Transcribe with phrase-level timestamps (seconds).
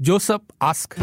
[0.00, 0.94] Joseph ask.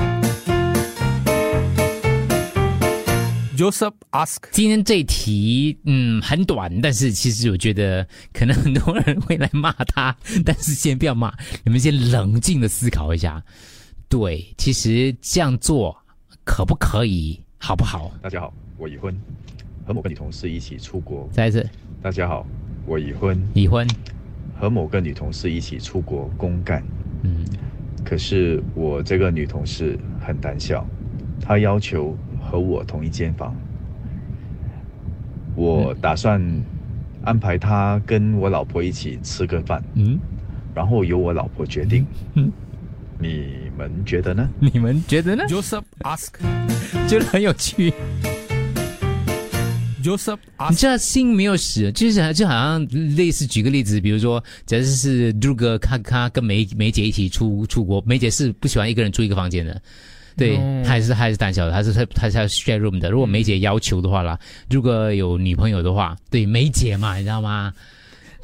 [3.58, 4.38] Joseph ask.
[4.52, 11.34] 今天这一题，嗯，很短，但是其实我觉得可能很多人会来骂他，但是先不要骂，
[11.66, 13.44] 你们先冷静的思考一下。
[14.08, 15.94] 对，其实这样做
[16.46, 18.14] 可不可以，好不好？
[18.22, 19.14] 大家好，我已婚，
[19.86, 21.28] 和某个女同事一起出国。
[21.34, 21.70] 再一次，
[22.02, 22.48] 大家好，
[22.86, 23.86] 我已婚，已婚，
[24.58, 26.82] 和某个女同事一起出国公干。
[27.24, 27.46] 嗯，
[28.06, 30.86] 可是我这个女同事很胆小，
[31.42, 33.54] 她要求和我同一间房。
[35.56, 36.40] 我打算
[37.24, 40.20] 安排她跟我老婆一起吃个饭，嗯，
[40.74, 42.06] 然后由我老婆决定。
[42.36, 42.52] 嗯
[43.18, 44.48] 你们觉得呢？
[44.60, 46.34] 你们觉得呢？Joseph ask.
[47.08, 47.94] 觉得很有趣。
[50.06, 50.38] Joseph
[50.70, 50.80] 你 ask.
[50.80, 59.82] 知道心没有死，就是就好像类似举个例子，比如说，假设是朱哥他他跟梅梅姐一起出出国，梅姐是不喜欢一个人住一个房间的。
[60.38, 63.10] 对，哦她还是她还是胆小的，她是她她是要 share room 的。
[63.10, 64.38] 如果梅姐要求的话啦，
[64.70, 67.74] 如果有女朋友的话，对梅姐嘛，你知道吗？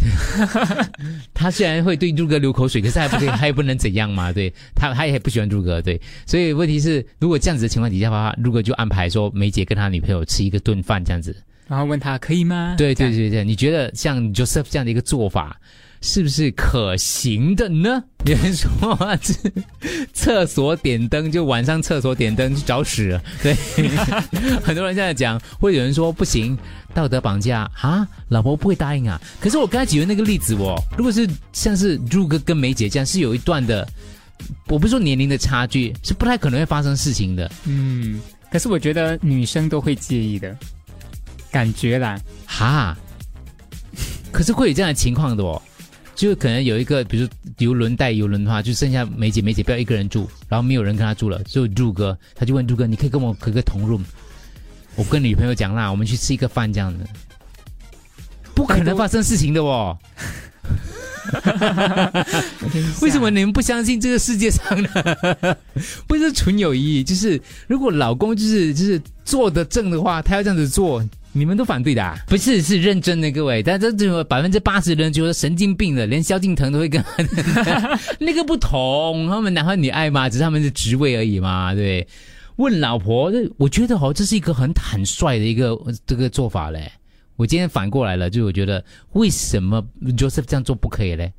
[1.32, 4.34] 他虽然会对朱哥流口水，可是她也不可以，她也不能怎样嘛。
[4.34, 6.00] 对，他他也不喜欢朱哥，对。
[6.26, 11.36] 所以问题是，如果这样子的情况底下的话，如果就安排说梅姐跟她女朋友吃一个顿饭这样子，
[11.72, 12.76] 然后问他可以吗？
[12.78, 15.58] 对对对对，你觉得像 Joseph 这样的一个做法，
[16.02, 18.04] 是不是可行的呢？
[18.28, 18.68] 有人说
[19.22, 19.34] 这
[20.12, 23.56] 厕所点灯，就晚上厕所点灯去找屎，对，
[24.62, 26.58] 很多人这样讲，会有人说不行，
[26.94, 29.18] 道德绑架啊，老婆不会答应啊。
[29.40, 33.88] 可是我刚才举的那个例子哦，如果是像是朱哥跟梅姐这样，是有一段的，
[34.68, 37.50] 我不是说年龄的差距，是不太可能会发生事情的。
[37.64, 38.20] 嗯，
[38.52, 40.54] 可是我觉得女生都会介意的，
[41.52, 42.20] 感觉啦。
[42.46, 42.98] 哈，
[44.32, 45.62] 可是会有这样的情况的哦，
[46.16, 54.02] 就可能有一个，比如说游轮带游轮的话，就剩下梅姐，梅姐不要一个人住，然后没有人跟她住了，只有入哥，他就问入哥，你可以跟我合个同 room，
[54.96, 57.06] 我跟女朋友讲啦，我们去吃一个饭这样子，
[58.54, 59.98] 不可能发生事情的哦。
[63.02, 64.90] 为什么你们不相信这个世界上呢？
[66.08, 72.18] 不是纯友谊，就是如果老公就是就是做的正的话，他要这样子做，你们都反对的、啊？
[72.28, 73.64] 不是，是认真的，各位。
[73.64, 77.04] 但这这百分之八十的人觉得神经病的，连萧敬腾都会跟
[78.20, 82.08] 那个不同，他们男欢女爱嘛，只是他们的职位而已嘛，对。
[82.58, 85.76] 问老婆，这我觉得哦，这是一个很坦率的一个
[86.06, 86.92] 这个做法嘞。
[87.38, 89.82] 我今天反过来了，就我觉得为什么
[90.18, 91.32] Joseph 这样做不可以嘞？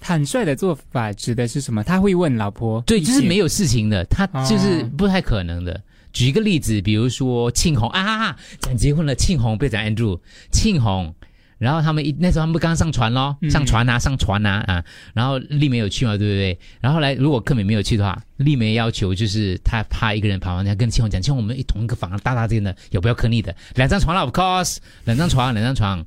[0.00, 1.84] 坦率的做法指的是什么？
[1.84, 5.80] 他会问老婆，对，就是没有事情的，他就是哦不太可能的。
[6.12, 10.20] 举一个例子，比如说庆红啊，讲结婚了，庆红不要讲 Andrew，
[10.50, 11.14] 庆红，
[11.58, 16.58] 然后他们一那时候他们不刚上船咯，嗯上船啊，上船啊啊，然后丽梅有去嘛，对不对？
[16.80, 26.04] 然后后来如果克美没有去的话，丽梅要求就是她怕一个人跑完，要跟庆红讲，庆红我们一同一个房，大大间的，有不要颗粒的，两张床了，of course，两张床，两张床，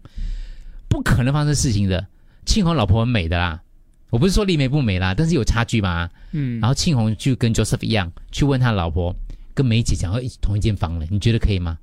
[0.88, 2.08] 不可能发生事情的。
[2.46, 3.62] 庆红老婆很美的啦，
[4.10, 6.10] 我不是说丽梅不美啦，但是有差距嘛。
[6.32, 9.16] 嗯，然后庆红就跟 Joseph 一样，去问他老婆，
[9.54, 11.78] 跟梅姐想要一同一间房了，你觉得可以吗？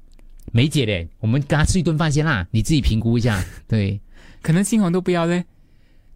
[0.53, 3.45] 梅姐嘞，我们跟她吃一顿饭先啦，你自己评估一下。
[3.69, 4.01] 对，
[4.43, 5.45] 可能新红都不要嘞。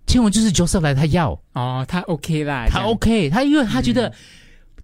[0.06, 4.12] 青红就是 Joseph 来，他要，哦，他 OK 啦，他 OK，他因为他觉得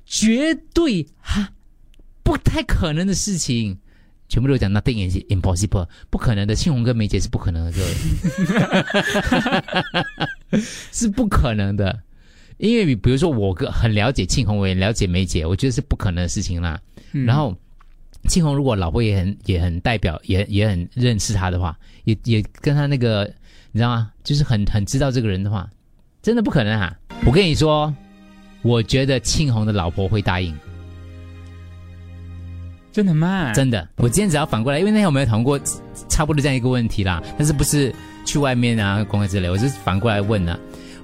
[0.04, 1.48] 绝对哈
[2.22, 3.76] 不太可能的事情，
[4.28, 6.54] 全部都讲 nothing is impossible，不可能的。
[6.54, 7.80] 庆红跟梅姐是不可能的，各
[10.52, 10.60] 位，
[10.92, 12.02] 是不可能的。
[12.58, 16.78] 因为比如说我个很了解庆红，我也了解梅姐，我觉得是不可能的事情啦。
[17.12, 17.56] 嗯然后
[18.28, 23.24] 庆红如果老婆也很也很代表，也也很认识他的话，也也跟他那个
[23.72, 24.10] 你知道吗？
[24.24, 25.68] 就是很很知道这个人的话，
[26.20, 26.94] 真的不可能啊！
[27.24, 27.94] 我跟你说，
[28.62, 30.54] 我觉得庆红的老婆会答应，
[32.92, 33.52] 真的吗？
[33.52, 33.88] 真的。
[33.96, 35.58] 我今天只要反过来，因为那天我们有讨论过
[36.08, 37.94] 差不多这样一个问题啦，但是不是
[38.26, 40.58] 去外面啊公开之类，我是反过来问的、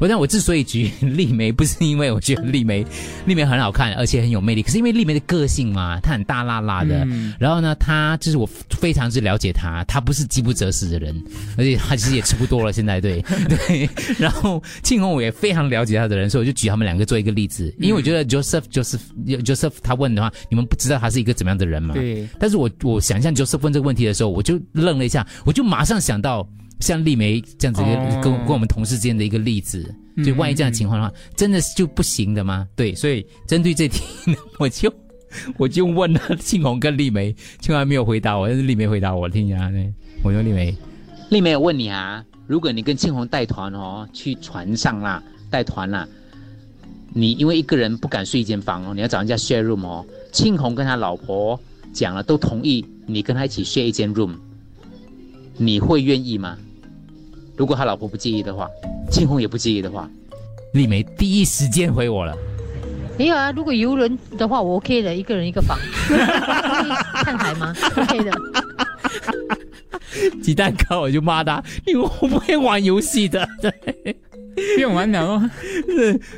[0.04, 2.84] 我但我之所以举 丽梅，不是因为我觉得丽梅
[3.24, 11.24] 丽梅很好看，而且很有魅力，可是因为丽梅的个性嘛，她很大辣辣的，嗯然后呢，她就是我非常之了解她，她不是饥不择食的人，
[11.56, 13.88] 而且她其实也吃不多了，现在对 对。
[14.18, 19.00] 然后庆红我也非常了解她的人，所以我就举他们两个做一个例子，因为我觉得 Joseph Joseph
[19.42, 21.94] Joseph 他问的话，你们不知道他是一个怎么样的人嘛？
[21.94, 26.46] 对，但是我我想象 Joseph 问这个问题的时候，我就愣了一下，我就马上想到
[26.80, 29.94] 像丽梅这样子一个、哦跟跟我们同事之间的一个例子。
[30.16, 32.68] 所以万一这样的情况的话，真的是就不行的吗？
[32.76, 34.04] 对，所以针对这题，
[34.60, 34.92] 我 就
[35.58, 39.92] 我就问了庆红跟丽梅，庆红还没有回答我，但是丽梅回答我，听一下，呢，
[40.22, 40.72] 我说丽梅，
[41.30, 46.06] 丽梅，我问你啊，如果你跟庆红带团哦，去船上啦，带团啦，
[47.12, 50.06] 你因为一个人不敢睡一间房哦，你要找人家 share room 哦。
[50.30, 51.58] 庆红跟他老婆
[51.92, 54.36] 讲了，都同意你跟他一起 share 一间 room，
[55.56, 56.56] 你会愿意吗？
[57.56, 58.68] 如果他老婆不介意的话，
[59.10, 60.08] 庆红也不介意的话，
[60.72, 62.36] 丽梅第一时间回我了，
[63.16, 65.78] 没有啊，如果游轮的话，我 OK 的，一个人一个房。
[67.24, 68.32] 看海吗？OK 的。
[70.42, 73.72] 鸡蛋糕我就骂他，你我不会玩游戏的，对，
[74.76, 75.50] 不用玩了哦。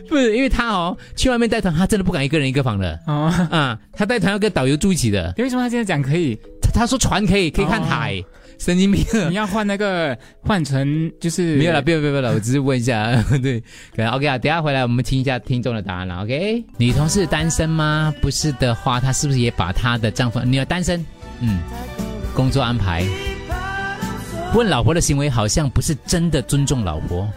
[0.08, 6.38] 不是因为他哦，去外面带团，他真的不敢一个人一个房的哦，啊，他带团要跟导游住一起的，为什么他现在讲可以？
[6.60, 8.22] 他他说船可以可以看海，
[8.58, 9.04] 神经病。
[9.28, 13.12] 你要换那个换成就是没有了，不要不要了，我只是问一下，
[13.42, 13.60] 对，
[13.94, 16.64] 可能 OK 啊，等下回来我们听一下听众的答案了，OK？
[16.78, 18.12] 女同事单身吗？
[18.20, 20.40] 不是的话，她是不是也把她的丈夫？
[20.40, 21.04] 你要单身？
[21.40, 21.58] 嗯，
[22.34, 23.04] 工作安排。
[24.54, 27.28] 问老婆的行为好像不是真的尊重老婆，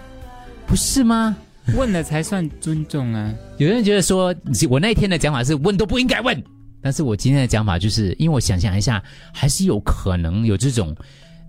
[0.66, 1.36] 不是吗？
[1.76, 3.32] 问了才算尊重啊！
[3.58, 4.34] 有人觉得说，
[4.70, 6.42] 我那天的讲法是问都不应该问，
[6.82, 9.04] 但是我今天的讲法就是，因为我想象一下，
[9.34, 10.96] 还是有可能有这种，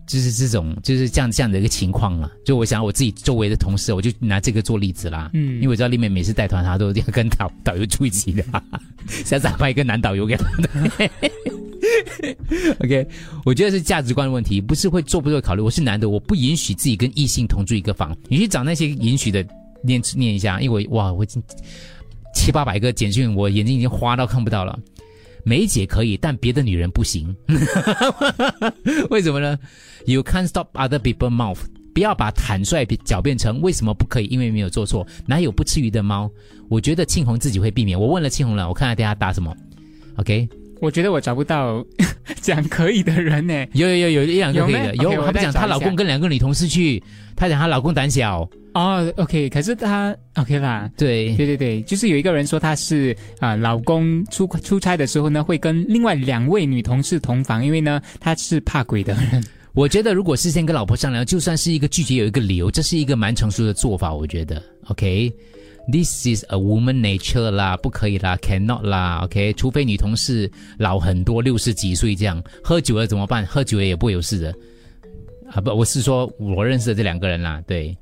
[0.06, 2.31] 就是这种就是这样这样的一个情况了。
[2.44, 5.31] 就我想我自己周围的同事，我就拿这个做例子啦。
[5.32, 8.44] 嗯因为我知道丽妹每次带团，她都要跟导导游住一起的，
[9.25, 10.44] 下次安排一个男导游给她。
[12.81, 13.06] OK，
[13.44, 15.62] 我觉得是价值观的问题，不是会做不做考虑。
[15.62, 18.17] 我是男的，我不允许自己跟异性同住一个房。
[18.29, 19.44] 你去找那些允许的
[19.83, 21.43] 念念一下，因为我哇，我已经
[22.35, 24.79] 七八百个简讯，我眼睛已经花到看不到了。
[25.45, 27.35] 梅姐可以，但别的女人不行。
[29.11, 29.59] 为什么呢
[30.07, 31.59] ？You can't stop other people mouth。
[31.93, 36.31] 不要把坦率狡辩成为什么不可以，因为没有做错，哪有不吃鱼的猫？
[36.69, 37.99] 我觉得庆红自己会避免。
[38.01, 39.55] 我问了庆红了，我看看大家答什么。
[40.17, 40.49] OK，
[40.81, 41.85] 我觉得我找不到
[42.41, 43.67] 讲可以的人呢。
[43.75, 47.03] 有有有有一两个可以的，有 OK，她不讲她老公跟两个女同事去，
[47.37, 50.91] 她讲她老公胆小，哦，OK，可是他 OK 啦。
[50.97, 59.44] 对对对对，就是有一个人说他是啊、老公出出差的时候呢，会跟另外两位女同事同房，因为呢他是怕鬼的人。
[59.73, 64.12] 我觉得如果事先跟老婆商量，就算是一个拒绝有一个理由，这是一个蛮成熟的做法。
[64.12, 64.61] 我觉得
[65.88, 73.44] This、is a woman nature 啦，不可以啦，cannot 啦，OK，除非女同事老很多，六十几岁这样，喝酒了怎么办？
[73.47, 74.55] 喝酒了也不会有事的
[75.50, 75.61] 啊！
[75.61, 77.97] 不，我是说我认识的这两个人啦，对。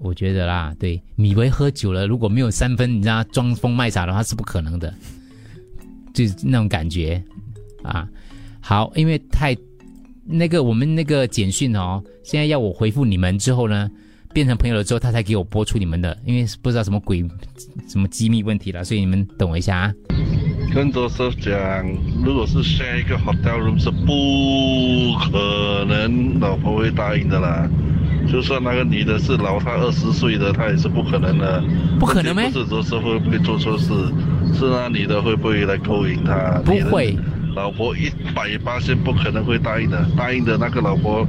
[0.00, 4.94] 我觉得啦，对，米维喝酒了，如果没有三分，你知道装疯卖傻的话是不可能的，
[6.14, 7.20] 就是那种感觉
[7.82, 8.08] 啊。
[8.60, 9.56] 好，因为太
[10.24, 13.90] 那个我们那个简讯哦，现在要我回复你们之后呢，
[14.32, 17.24] 变成朋友了之后，他才给我播出你们的，因为不知道什么鬼
[17.88, 19.92] 什么机密问题了，所以你们等我一下啊。
[20.74, 21.56] 跟 Joseph 讲，
[22.22, 27.68] 如果是 share 一个 hotel room 是不可能老婆会答应的啦。
[28.30, 31.64] 就算那个女的是老他二十岁的，她也是不可能的。
[31.98, 33.88] 不可能咩不是 Joseph 会不会做错事，
[34.52, 36.60] 是那女的会不会来勾引他？
[36.62, 37.16] 不会，
[37.56, 41.26] 老婆一百八千不可能会答应的，答应的那个老婆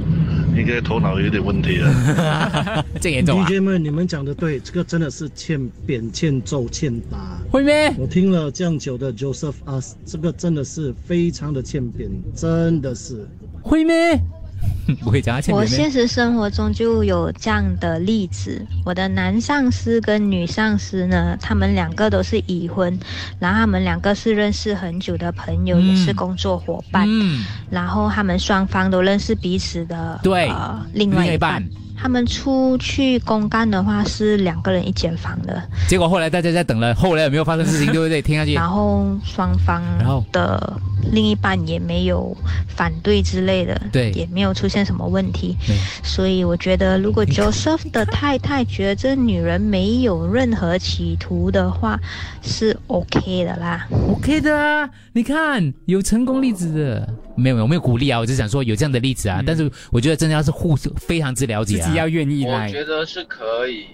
[0.60, 2.84] 应该头脑有点问题了。
[3.00, 7.38] 这严重啊？DJ 们，你们讲的对，这个真的是欠扁、欠揍、欠打。
[7.50, 7.92] 会咩？
[7.98, 13.26] 我听了这样久的 Joseph Us，这个真的是非常的欠扁，真的是。
[13.62, 14.20] 会咩？
[15.02, 15.64] 不会讲他欠我？
[15.64, 22.98] 现实生活中就有这样的例子，我的男上司跟女上司呢，他们两个都是已婚，
[23.38, 31.62] 然后他们两个是认识很久的朋友，嗯也是工作伙伴，嗯，然后他们双方都认识彼此的对呃另外一半。
[32.02, 38.22] 他们出去公干的话是两个人一间房的，结果后来大家在等了，后来有没有发生事情， 对不对？
[38.22, 38.54] 听下去。
[38.54, 40.80] 然后双方然后的
[41.12, 42.36] 另一半也没有
[42.68, 45.76] 反对之类的，对也没有出现什么问题对。
[46.02, 51.98] 所以我觉得，如果 Joseph 的太太觉得这女人没有任何企图的话，
[52.42, 53.86] 是 OK 的啦。
[54.08, 62.68] OK 的啊，你看有成功例子的，没有没有没有鼓励啊，我只想说有这样的例子啊，但是我觉得真的要是互非常之了解啊，自己要愿意我。
[62.68, 63.86] 觉得是可以，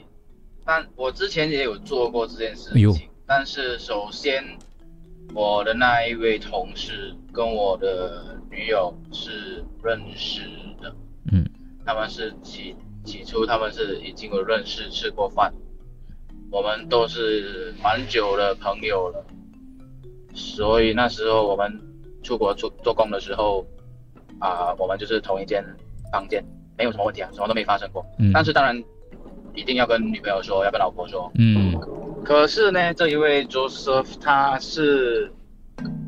[0.64, 3.08] 但我之前也有做过这件事情。
[3.26, 4.44] 但是首先，
[5.35, 10.40] 我的那一位同事跟我的女友是认识
[10.80, 10.95] 的，
[11.30, 11.45] 嗯，
[11.85, 15.52] 他们是起起初他们是已经有认识吃过饭，
[16.50, 19.25] 我们都是蛮久的朋友了，
[20.35, 21.80] 所以那时候我们
[22.23, 23.66] 出国做做工的时候，
[24.38, 25.62] 啊、我们就是同一间
[26.11, 26.42] 房间，
[26.78, 28.04] 没有什么问题啊，什么都没发生过。
[28.18, 28.30] 嗯。
[28.33, 28.83] 但是当然
[29.54, 31.30] 一定要跟女朋友说，要跟老婆说。
[31.35, 31.78] 嗯
[32.26, 35.30] 可是呢，这一位 Joseph 他是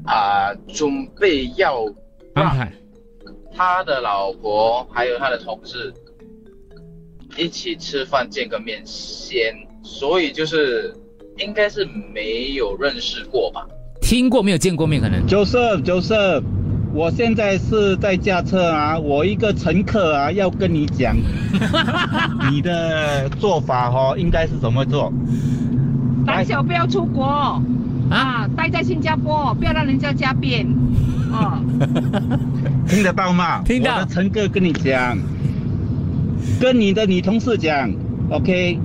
[0.05, 1.85] 啊、准备要
[2.35, 2.69] 让
[3.55, 5.95] 他的老婆还有他的同事
[7.37, 10.93] 一起吃饭见个面先，所以就是
[11.37, 13.65] 应该是没有认识过吧？
[14.01, 15.01] 听过没有见过面？
[15.01, 16.43] 可能 Joseph Joseph，
[16.93, 21.17] 我现在是在驾车啊，我一个乘客啊要跟你讲，
[22.51, 25.13] 你的做法哦应该是怎么做？
[26.29, 27.61] 胆小不要出国
[28.11, 30.67] 啊，待在新加坡，不要让人家加鞭。
[31.33, 31.59] 哦，
[32.87, 33.63] 听得到吗？
[33.65, 35.19] 听到我的乘客跟你讲，
[36.61, 37.93] 跟你的女同事讲
[38.31, 38.79] ，OK，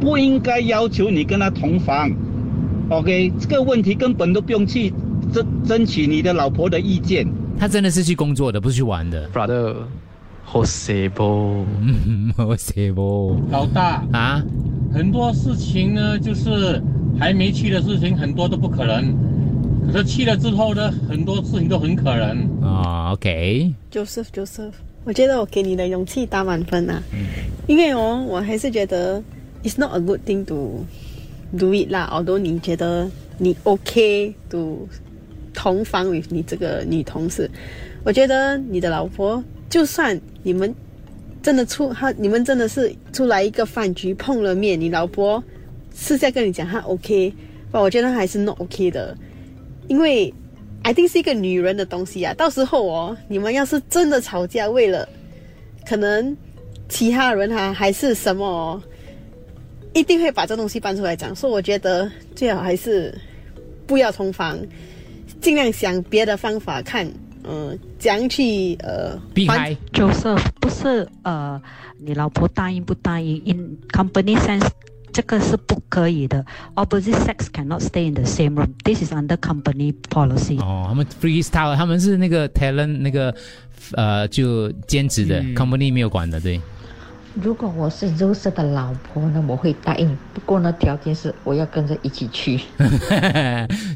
[0.00, 2.10] 不应该要求你跟她同房
[2.90, 4.92] ，OK，这个问题根本都不用去
[5.32, 7.26] 争争取你的老婆的意见。
[7.58, 9.28] 他真的是去工作的，不是去玩的。
[9.30, 9.74] Brother，
[10.42, 13.36] 好邪啵，嗯，好邪啵。
[13.50, 14.42] 老大啊，
[14.92, 16.82] 很多事情呢，就是
[17.18, 19.14] 还没去的事情，很多都不可能。
[19.92, 22.48] 可是去了之后呢，很多事情都很可能。
[22.62, 24.72] 哦，OK，Joseph Joseph，
[25.04, 27.02] 我觉得我给你的勇气打满分啊，
[27.66, 29.22] 因为哦，我还是觉得
[29.62, 30.84] it's not a good thing to
[31.56, 32.10] do it 啦。
[32.12, 34.88] although 你觉得你 OK to
[35.54, 37.50] 同房 with 你这个女同事，
[38.04, 40.74] 我觉得你的老婆就算你们
[41.42, 45.42] 真的出他，你们真的是出来一个饭局碰了面，你老婆
[45.94, 47.32] 私下跟你讲她 OK，
[47.72, 49.16] 我觉得还是 no OK 的，
[49.86, 50.34] 因为
[50.82, 52.34] I think 是一个女人的东西啊。
[52.34, 55.08] 到时候哦，你们要是真的吵架，为了
[55.86, 56.36] 可能
[56.88, 58.82] 其他人哈、还是什么、哦，
[59.92, 61.34] 一定会把这东西搬出来讲。
[61.34, 63.16] 所以我觉得最好还是
[63.86, 64.58] 不要同房，
[65.40, 67.10] 尽量想别的方法看，
[67.44, 71.60] 嗯、怎样去呃避开 Joseph 不是呃，
[71.98, 74.68] 你老婆答应不答应？In company sense，
[75.12, 76.44] 这个是不可以的。
[76.74, 78.70] Opposite sex cannot stay in the same room.
[78.84, 80.60] This is under company policy.
[80.60, 83.34] 哦，他们 freestyle，他们是那个 talent 那个
[83.92, 86.60] 呃，就兼职的、嗯 company 没有管的，对。
[87.34, 90.18] 如果我是 Rose 的老婆呢，我会答应。
[90.34, 92.60] 不过呢，条件是我要跟着一起去。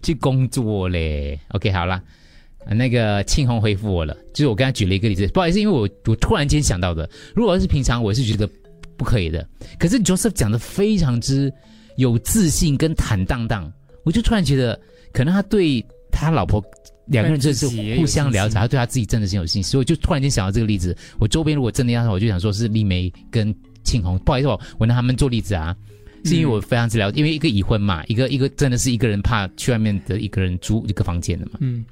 [0.02, 1.40] 去工作嘞。
[1.48, 2.23] OK，好啦，呃
[2.66, 8.48] 那个庆红回复我了，就是我刚才举了一个例子，不好意思，因为我我突然间想到的，如果是平常我是觉得
[8.96, 9.46] 不可以的，
[9.78, 11.52] 可是 Joseph 讲的非常之
[11.96, 13.70] 有自信跟坦荡荡，
[14.04, 14.80] 我就突然觉得，
[15.12, 16.64] 可能他对他老婆。
[17.08, 17.66] 两个人真的是
[18.00, 20.96] 互相了解，他对他自己真的是有信心，所以我就突然间想到这个例子。
[21.18, 25.54] 我周边如果真的要，我就想说是丽梅跟庆红，不好意思，我我拿他们做例子。
[25.54, 25.76] 啊，
[26.24, 31.84] 是因为我非常之了解，因为一个已婚嘛，一个一个真的是一个人怕去外面的一个人租一个房间的嘛，嗯，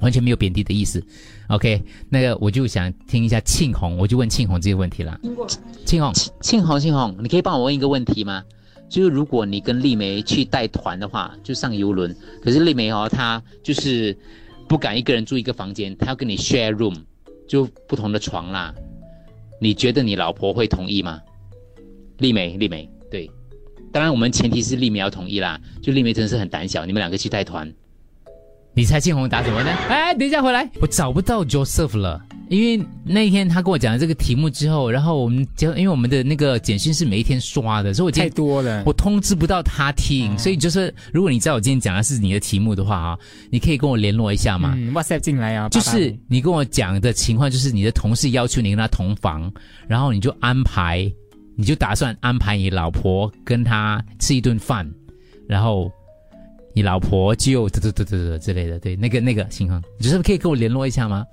[0.00, 1.02] 完全没有贬低的意思。
[1.48, 5.18] OK，那个我就想听一下庆红，我就问庆红这个问题啦。
[5.84, 8.42] 庆红，庆红，庆红，你可以帮我问一个问题吗？
[8.88, 14.16] 就是如果你跟丽梅去带团的话，就上游轮，可是丽梅哦，她就是
[14.68, 16.94] 不敢一个人住一个房间，她要跟你 share room，
[17.48, 18.72] 就不同的床啦。
[19.60, 21.20] 你觉得你老婆会同意吗？
[22.18, 23.28] 丽梅，丽梅，对，
[23.92, 25.60] 当然我们前提是丽梅要同意啦。
[25.82, 27.72] 就丽梅真的是很胆小，你们两个去带团，
[28.76, 29.70] 你猜庆红答什么呢？
[29.88, 43.18] 哎，等一下回来，我找不到 Joseph 了，因为那天他跟我讲了这个题目之后，然后我们就因为我们的那个简讯是每一天刷的，所以我今天太多了，我通知不到他听，所以就是如果你知道我今天讲的是你的题目的话啊，
[43.48, 44.74] 你可以跟我联络一下嘛？
[44.76, 49.50] 嗯，WhatsApp 进来啊，就是你跟我讲的情况，就是你的同事要求你跟他同房，
[49.88, 51.10] 然后你就安排，
[51.56, 54.86] 你就打算安排你老婆跟他吃一顿饭，
[55.48, 55.90] 然后
[56.76, 61.24] 你老婆就嘚嘚嘚嘚嘚之类的，对，那个那个情况，你就是可以跟我联络一下吗？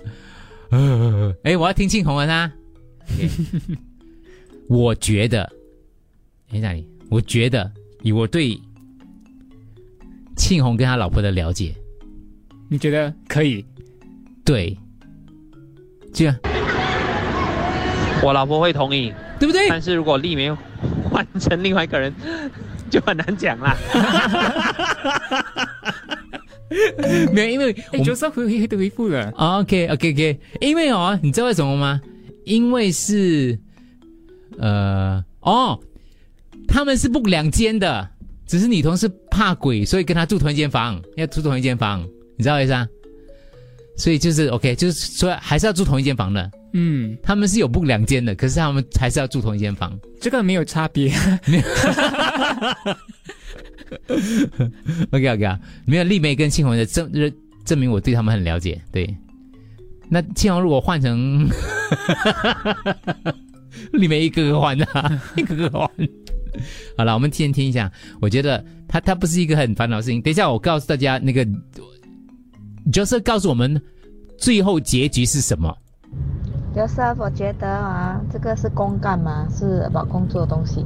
[0.70, 2.50] 呃，哎，我要听庆红文啊。
[4.70, 5.44] 我觉得，
[6.54, 7.70] 哎，哪里，我觉得
[8.04, 8.58] 以我对
[10.38, 11.76] 庆红跟他老婆的了解，
[12.70, 13.66] 你觉得可以？
[14.46, 14.78] 对，
[16.14, 16.34] 这样
[18.24, 19.68] 我老婆会同意，对不对？
[19.68, 20.50] 但是如果丽梅
[21.12, 22.14] 换成另外一个人，
[22.94, 23.76] 就很难讲啦。
[27.34, 29.32] 没有，因为哎，Joseph 回回回复了。
[29.32, 32.00] OK OK OK，因为哦，你知道为什么吗？
[32.46, 33.58] 因为是
[34.60, 35.80] 呃哦，
[36.68, 38.08] 他们是不两间的，
[38.46, 42.08] 只是女同事怕鬼，所以跟他住同一间房，要住同一间房，
[42.38, 42.88] 你知道为啥？
[43.98, 46.52] 所以就是 OK，就是说还是要住同一间房的。
[46.74, 49.98] 嗯，他们是有不两间的，可是他们还是要住同一间房。
[50.20, 51.14] 这个没有差别。
[55.12, 57.32] OK OK 啊，没有丽梅跟庆红的证证
[57.64, 58.82] 证明我对他们很了解。
[58.92, 59.16] 对，
[60.10, 61.48] 那庆红如果换成
[63.94, 65.88] 丽梅一个个换啊， 一个个换。
[66.98, 67.92] 好了，我们先听一下。
[68.20, 70.22] 我觉得他他不是一个很烦恼的事情。
[70.22, 71.46] 等一下我告诉大家，那个
[72.92, 73.82] 就是告诉我们
[74.38, 75.76] 最后结局是什么。
[76.76, 80.84] 就是我觉得啊，这个是公干嘛，是把工作的东西。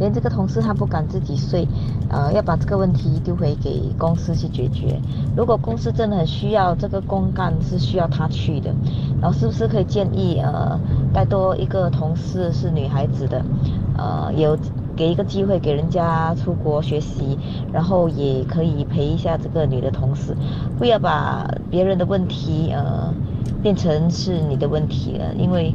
[0.00, 1.66] 连这个同事他不敢自己睡，
[2.08, 5.00] 呃，要把这个问题丢回给公司去解决。
[5.36, 8.72] 如果公司真的很需要这个公干是需要他去的，
[9.20, 10.78] 然后是不是可以建议呃
[11.12, 13.44] 带多一个同事是女孩子的，
[13.96, 14.56] 呃，有
[14.98, 17.38] 给一个机会给人家出国学习，
[17.72, 20.36] 然后也可以陪一下这个女的同事，
[20.76, 23.14] 不要把别人的问题呃
[23.62, 25.72] 变成是你的问题了，因为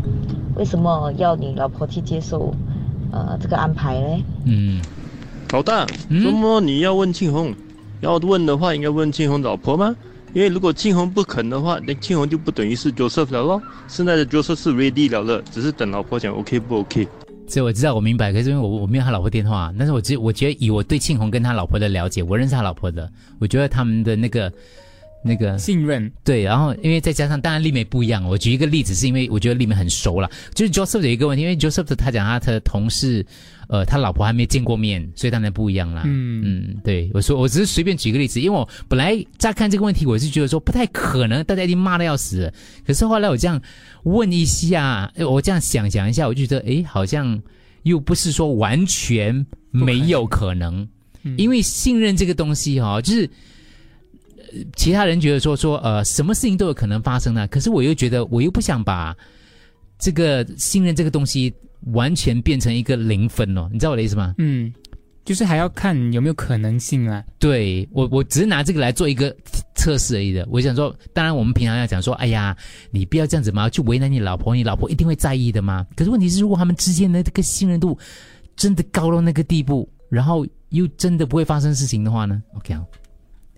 [0.57, 2.53] 为什么要你老婆去接受
[3.13, 4.23] 呃这个安排呢？
[4.45, 4.81] 嗯，
[5.51, 7.53] 老大，怎么你要问庆红？
[8.01, 9.95] 要问的话，应该问庆红老婆吗？
[10.33, 13.61] 因为如果庆红不肯的话，那庆红就不等于是 Joseph 了咯。
[13.87, 17.07] 现在的 Joseph 是 ready 了了，只是等老婆讲 OK 不 OK。
[17.53, 18.33] 所以我知道，我明白。
[18.33, 23.07] 可是因为我我没有他老婆电话，但是我觉我觉得以我对庆红跟他老婆的了解，我认识他老婆的，
[23.37, 24.51] 我觉得他们的那个
[25.23, 26.11] 那个信任。
[26.23, 33.25] 对，然后因为再加上当然丽梅不一样，我举一个例子是因为我觉得丽梅很熟了，就是 Joseph 有一个问题，因为 Joseph 他讲他的同事，
[33.67, 36.03] 呃，他老婆还没见过面，所以当然不一样啦。
[36.05, 36.41] 嗯。
[36.45, 42.51] 嗯，对，我说我只是随便举个例子，因为我本来乍看这个问题，我是觉得说不太可能，大家一定骂的要死，
[42.85, 43.61] 可是后来我这样
[44.03, 47.41] 问一下，我这样想想一下，我就觉得诶，好像
[47.83, 50.87] 又不是说完全没有可能，
[51.37, 53.29] 因为信任这个东西哈、哦，就是。
[54.53, 57.47] 呃其他人觉得说说呃，什么事情都有可能发生呢？
[57.47, 59.15] 可是我又觉得，我又不想把
[59.97, 61.53] 这个信任这个东西
[61.93, 64.35] 完全变成一个零分哦，你知道我的意思吗？
[64.37, 64.73] 嗯，
[65.25, 67.23] 就是还要看有没有可能性啊。
[67.39, 69.35] 对我，我只是拿这个来做一个
[69.75, 70.47] 测试而已的。
[70.49, 72.55] 我想说，当然我们平常要讲说，哎呀，
[72.91, 75.85] 你不要这样子嘛，去为难你老婆，你老婆一定会在意的嘛。
[75.95, 77.97] 可是问题是，如果他们之间的这个信任度
[78.55, 82.85] 真的高到那个地步，然后又真的不会发生事情的话呢？OK 好。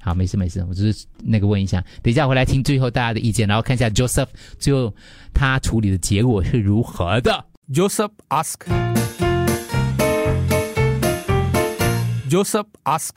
[0.06, 4.28] 好，没事没事，我只是那个问一下，等一下回来听最后大家的意见，然后看一下 Joseph
[4.60, 4.94] 最后
[5.34, 7.44] 他处理的结果是如何的。
[7.74, 8.54] Joseph ask.
[12.30, 13.16] Joseph ask.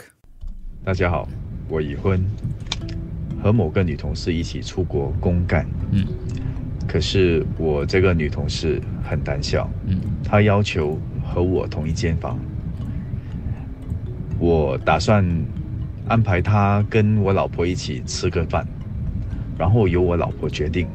[0.83, 1.29] 大家好，
[1.69, 2.25] 我已婚，
[3.43, 5.69] 和某个女同事一起出国公干。
[5.91, 6.07] 嗯，
[6.87, 9.71] 可是我这个女同事很胆小。
[9.85, 12.39] 嗯，她要求和我同一间房。
[14.39, 15.23] 我打算
[16.09, 18.67] 安排他跟我老婆一起吃个饭，
[19.59, 20.89] 然后由我老婆决定。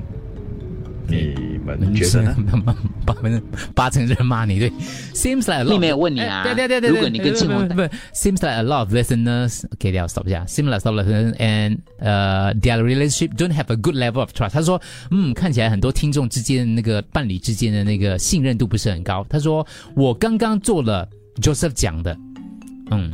[1.05, 2.35] 你们觉得呢？
[3.05, 3.43] 八分
[3.75, 4.71] 八成人骂你对
[5.13, 5.69] ，seems like a lot。
[5.69, 7.81] 丽梅有问你啊对对对对，如果你跟庆红不
[8.13, 9.65] ，seems like a lot of listeners。
[9.73, 14.21] OK，要 stop 一下，seems like a lot of listeners and 呃、their relationship don't have a good level
[14.21, 14.51] of trust。
[14.51, 19.25] 他说，嗯，看起来很多听众之间那个伴侣之间的那个信任度不是很高。
[19.29, 21.07] 他说，我刚刚做了
[21.41, 22.17] Joseph 讲的，
[22.91, 23.11] 嗯，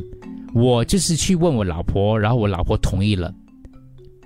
[0.54, 3.34] 我就是去问我老婆，然后我老婆同意了。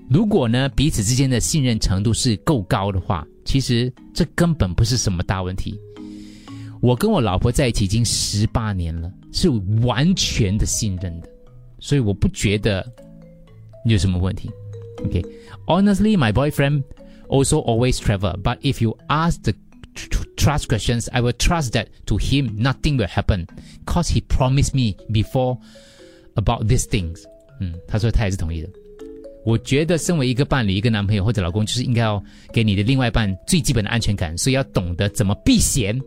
[0.10, 5.80] 如果呢，彼此之间的信任程度是够高的话，其实这根本不是什么大问题。
[6.82, 9.50] 我跟我老婆在一起已经十八年了，是
[9.82, 11.30] 完全的信任的，
[11.80, 12.86] 所以我不觉得
[13.86, 14.52] 有什么问题。
[15.06, 16.84] OK，honestly、my boyfriend
[17.30, 19.54] also always travel, but if you ask the
[19.96, 23.48] tr- trust questions, I will trust that to him nothing will happen,
[23.86, 25.58] cause he promised me before
[26.36, 27.22] about these things.
[27.60, 28.70] 嗯，他说他也是同意的。
[29.46, 36.00] 我觉得，身为一个伴侣、一个男朋友或者老公，就是应该要给你的另外一半最基本的安全感，所以要懂得怎么避嫌。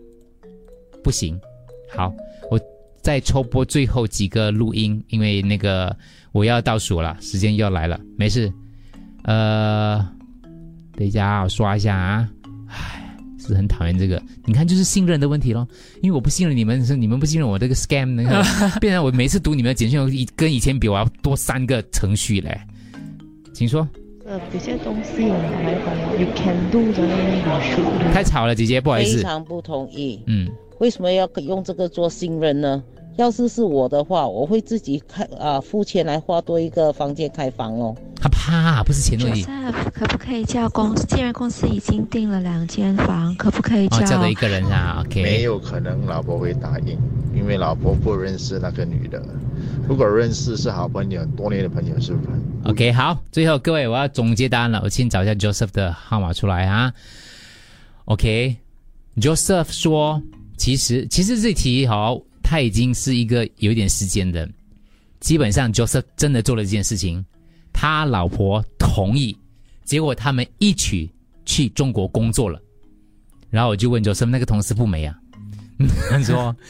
[1.04, 1.38] 不行，
[1.94, 2.12] 好，
[2.50, 2.58] 我
[3.02, 5.94] 再抽播最后几个录音，因为那个
[6.32, 8.00] 我要倒数了，时间又要来了。
[8.16, 8.50] 没事，
[9.24, 9.98] 呃，
[10.94, 12.28] 等一下我刷一下啊，
[13.48, 14.22] 是很讨厌这个。
[14.44, 15.66] 你看，就是信任的问题咯。
[16.02, 18.44] 因为我不信任你们，是你们不信任我这个 scam，那个
[18.80, 22.60] 变成我每次读你们的简讯，跟以前比，我要多三个程序嘞。
[23.52, 23.88] 请说。
[24.28, 28.12] 呃，有些东西，you can do 的。
[28.12, 29.18] 太吵了，姐姐，不好意思。
[29.18, 30.20] 非常不同意。
[30.26, 32.82] 嗯，为什么要用这个做信任呢？
[33.16, 37.96] 要是是我的话，我会自己开啊、付钱来花多一个房间开房哦。
[38.20, 39.42] 他怕，不是钱问题。
[39.44, 41.04] Joseph，可不可以叫公司？
[41.06, 43.98] 既然公司已经订了两间房，可不可以叫？
[43.98, 45.22] 哦，叫的一个人啊，OK。
[45.22, 46.98] 没有可能老婆会答应，
[47.34, 49.22] 因为老婆不认识那个女的。
[49.88, 52.28] 如果认识是好朋友，多年的朋友是不是
[52.64, 56.92] ？OK，好，最后各位我要总结答案了，我先找一下 Joseph 的号码出来啊。
[58.06, 60.20] OK，Joseph、说，
[60.56, 64.48] 其实其实这题好，他已经是一个有一点时间的，
[65.18, 67.24] 基本上 Joseph 真的做了这件事情，
[67.72, 69.36] 他老婆同意，
[69.84, 71.10] 结果他们一起
[71.44, 72.62] 去中国工作了，
[73.50, 75.18] 然后我就问 Joseph 那个同事不美啊，
[76.08, 76.54] 他说。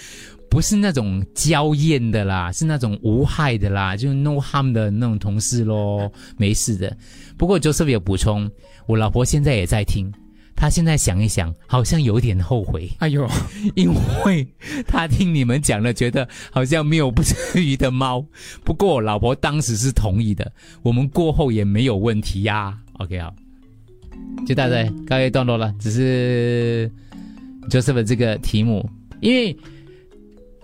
[0.49, 6.97] 不是那种娇艳的啦，是那种无害的啦，就是 no harm 的那种同事咯，没事的。
[7.37, 8.49] 不过 Joseph 有补充，
[8.87, 10.11] 我老婆现在也在听，
[10.57, 12.90] 他现在想一想，好像有点后悔。
[12.99, 13.29] 哎呦，
[13.77, 13.92] 因
[14.25, 14.47] 为
[14.87, 18.25] 他听你们讲了，觉得好像没有不至于的猫。
[18.64, 20.51] 不过我老婆当时是同意的，
[20.83, 22.77] 我们过后也没有问题呀。
[22.95, 23.35] OK 好，
[24.47, 25.75] 就大概告一段落了。
[25.79, 26.90] 只是
[27.69, 28.88] Joseph 这个题目，
[29.21, 29.55] 因为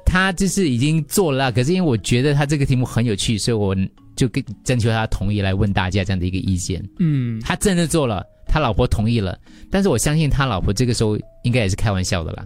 [0.07, 3.77] 他就是已经做了啦，可是因为我觉得他这个题目很有趣，所以我
[4.17, 6.83] 就跟征求他同意来问大家这样的一个意见。
[6.99, 9.39] 嗯，他真的做了，他老婆同意了，
[9.71, 12.45] 但是我相信他老婆这个时候应该也是开玩笑的啦。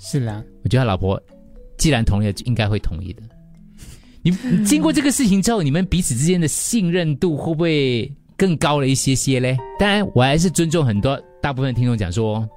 [0.00, 1.22] 是啦，我觉得他老婆
[1.76, 3.22] 既然同意了，就应该会同意的。
[4.24, 9.58] 你你经过这个事情之后，你们彼此之间的信任度会不会更高了一些些嘞？
[9.78, 12.48] 当然，我还是尊重很多大部分听众讲说，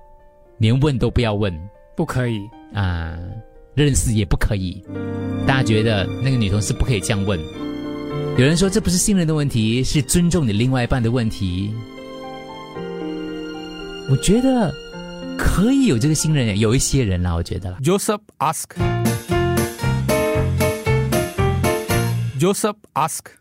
[0.58, 1.54] 连问都不要问，
[1.98, 2.40] 不可以
[2.74, 3.20] 啊，
[3.74, 4.82] 认识也不可以。
[5.46, 7.38] 大家觉得那个女同事不可以这样问？
[8.38, 11.74] 有人说这不是信任的问题，是尊重你另外一半的问题。
[14.12, 14.74] 我觉得
[15.38, 17.78] 可以有这个信任，有一些人啦，我觉得啦。
[17.84, 18.66] Joseph ask.
[22.40, 23.40] Joseph ask.